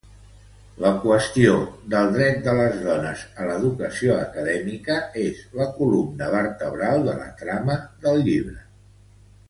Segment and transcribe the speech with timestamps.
[0.83, 1.51] La qüestió
[1.93, 7.81] del dret de les dones a l'educació acadèmica és la columna vertebral de la trama
[8.09, 8.61] del llibre.